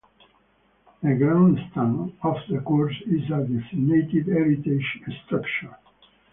[1.03, 4.83] The Grandstand, off the course, is a designated heritage
[5.27, 5.77] structure.